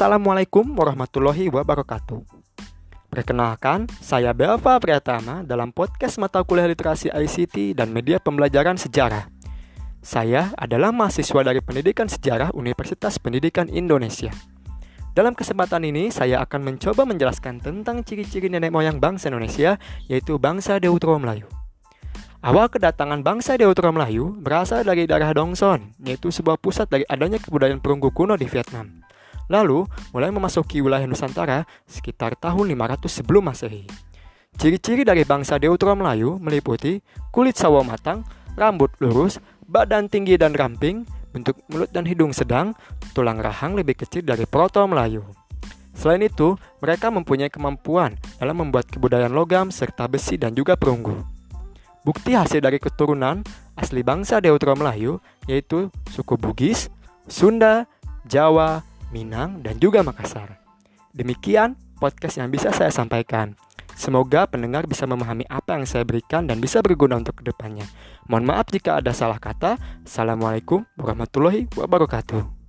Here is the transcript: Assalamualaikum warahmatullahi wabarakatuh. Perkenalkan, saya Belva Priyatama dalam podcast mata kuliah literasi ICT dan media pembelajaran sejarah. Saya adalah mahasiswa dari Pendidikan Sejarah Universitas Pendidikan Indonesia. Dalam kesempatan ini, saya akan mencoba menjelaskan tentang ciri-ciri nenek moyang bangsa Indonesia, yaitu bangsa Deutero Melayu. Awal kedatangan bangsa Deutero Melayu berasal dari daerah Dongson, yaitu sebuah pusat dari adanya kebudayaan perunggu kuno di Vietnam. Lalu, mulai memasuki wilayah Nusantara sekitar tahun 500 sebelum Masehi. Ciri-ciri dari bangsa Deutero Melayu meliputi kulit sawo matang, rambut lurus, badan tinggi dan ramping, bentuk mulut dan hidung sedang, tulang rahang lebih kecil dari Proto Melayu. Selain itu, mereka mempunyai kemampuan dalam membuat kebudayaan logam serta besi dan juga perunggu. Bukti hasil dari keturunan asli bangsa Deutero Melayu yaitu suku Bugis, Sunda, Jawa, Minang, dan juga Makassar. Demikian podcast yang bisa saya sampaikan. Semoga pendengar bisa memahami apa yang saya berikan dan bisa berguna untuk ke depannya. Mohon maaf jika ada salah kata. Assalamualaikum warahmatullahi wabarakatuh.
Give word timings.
Assalamualaikum 0.00 0.80
warahmatullahi 0.80 1.52
wabarakatuh. 1.52 2.24
Perkenalkan, 3.12 3.84
saya 4.00 4.32
Belva 4.32 4.80
Priyatama 4.80 5.44
dalam 5.44 5.76
podcast 5.76 6.16
mata 6.16 6.40
kuliah 6.40 6.64
literasi 6.64 7.12
ICT 7.12 7.76
dan 7.76 7.92
media 7.92 8.16
pembelajaran 8.16 8.80
sejarah. 8.80 9.28
Saya 10.00 10.56
adalah 10.56 10.88
mahasiswa 10.88 11.44
dari 11.44 11.60
Pendidikan 11.60 12.08
Sejarah 12.08 12.48
Universitas 12.56 13.20
Pendidikan 13.20 13.68
Indonesia. 13.68 14.32
Dalam 15.12 15.36
kesempatan 15.36 15.84
ini, 15.84 16.08
saya 16.08 16.40
akan 16.48 16.72
mencoba 16.72 17.04
menjelaskan 17.04 17.60
tentang 17.60 18.00
ciri-ciri 18.00 18.48
nenek 18.48 18.72
moyang 18.72 19.04
bangsa 19.04 19.28
Indonesia, 19.28 19.76
yaitu 20.08 20.40
bangsa 20.40 20.80
Deutero 20.80 21.20
Melayu. 21.20 21.44
Awal 22.40 22.72
kedatangan 22.72 23.20
bangsa 23.20 23.60
Deutero 23.60 23.92
Melayu 23.92 24.32
berasal 24.32 24.80
dari 24.80 25.04
daerah 25.04 25.36
Dongson, 25.36 25.92
yaitu 26.00 26.32
sebuah 26.32 26.56
pusat 26.56 26.88
dari 26.88 27.04
adanya 27.04 27.36
kebudayaan 27.36 27.84
perunggu 27.84 28.08
kuno 28.16 28.40
di 28.40 28.48
Vietnam. 28.48 29.09
Lalu, 29.50 29.82
mulai 30.14 30.30
memasuki 30.30 30.78
wilayah 30.78 31.10
Nusantara 31.10 31.66
sekitar 31.82 32.38
tahun 32.38 32.70
500 32.70 33.10
sebelum 33.10 33.50
Masehi. 33.50 33.82
Ciri-ciri 34.54 35.02
dari 35.02 35.26
bangsa 35.26 35.58
Deutero 35.58 35.98
Melayu 35.98 36.38
meliputi 36.38 37.02
kulit 37.34 37.58
sawo 37.58 37.82
matang, 37.82 38.22
rambut 38.54 38.94
lurus, 39.02 39.42
badan 39.66 40.06
tinggi 40.06 40.38
dan 40.38 40.54
ramping, 40.54 41.02
bentuk 41.34 41.58
mulut 41.66 41.90
dan 41.90 42.06
hidung 42.06 42.30
sedang, 42.30 42.78
tulang 43.10 43.42
rahang 43.42 43.74
lebih 43.74 43.98
kecil 43.98 44.22
dari 44.22 44.46
Proto 44.46 44.86
Melayu. 44.86 45.26
Selain 45.98 46.22
itu, 46.22 46.54
mereka 46.78 47.10
mempunyai 47.10 47.50
kemampuan 47.50 48.14
dalam 48.38 48.56
membuat 48.62 48.86
kebudayaan 48.86 49.34
logam 49.34 49.74
serta 49.74 50.06
besi 50.06 50.38
dan 50.38 50.54
juga 50.54 50.78
perunggu. 50.78 51.18
Bukti 52.00 52.32
hasil 52.32 52.64
dari 52.64 52.80
keturunan 52.80 53.44
asli 53.76 54.00
bangsa 54.00 54.40
Deutero 54.40 54.72
Melayu 54.78 55.20
yaitu 55.44 55.92
suku 56.08 56.40
Bugis, 56.40 56.88
Sunda, 57.28 57.84
Jawa, 58.24 58.80
Minang, 59.10 59.62
dan 59.62 59.78
juga 59.82 60.02
Makassar. 60.02 60.58
Demikian 61.10 61.74
podcast 61.98 62.38
yang 62.38 62.48
bisa 62.48 62.70
saya 62.70 62.94
sampaikan. 62.94 63.58
Semoga 63.98 64.48
pendengar 64.48 64.88
bisa 64.88 65.04
memahami 65.04 65.44
apa 65.50 65.76
yang 65.76 65.84
saya 65.84 66.08
berikan 66.08 66.48
dan 66.48 66.56
bisa 66.56 66.80
berguna 66.80 67.20
untuk 67.20 67.42
ke 67.42 67.44
depannya. 67.44 67.84
Mohon 68.30 68.56
maaf 68.56 68.66
jika 68.72 68.96
ada 68.96 69.12
salah 69.12 69.36
kata. 69.36 69.76
Assalamualaikum 70.06 70.88
warahmatullahi 70.96 71.68
wabarakatuh. 71.76 72.59